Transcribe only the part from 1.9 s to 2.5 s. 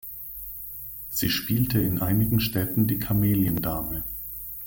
einigen